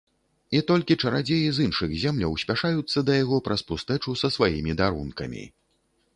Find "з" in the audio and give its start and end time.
1.57-1.67